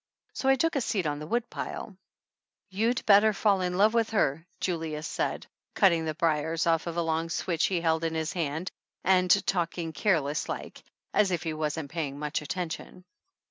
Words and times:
So 0.33 0.49
I 0.49 0.55
took 0.55 0.75
a 0.75 0.81
seat 0.81 1.05
on 1.05 1.19
the 1.19 1.27
woodpile. 1.27 1.95
"You'd 2.71 3.05
better 3.05 3.33
fall 3.33 3.61
in 3.61 3.77
love 3.77 3.93
with 3.93 4.09
her," 4.09 4.47
Julius 4.59 5.05
said, 5.05 5.45
cutting 5.75 6.05
the 6.05 6.15
briers 6.15 6.65
off 6.65 6.87
of 6.87 6.97
a 6.97 7.03
long 7.03 7.29
switch 7.29 7.67
he 7.67 7.81
held 7.81 8.03
in 8.03 8.15
his 8.15 8.33
hand, 8.33 8.71
and 9.03 9.29
talking 9.45 9.93
careless 9.93 10.49
like, 10.49 10.81
as 11.13 11.29
if 11.29 11.43
he 11.43 11.53
wasn't 11.53 11.91
paying 11.91 12.17
much 12.17 12.41
attention. 12.41 13.05